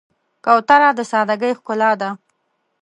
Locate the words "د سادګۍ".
0.97-1.51